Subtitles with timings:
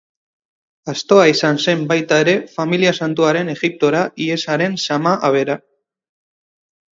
[0.93, 5.59] Astoa izan zen baita ere Familia Santuaren Egiptora ihesaren zama-abera.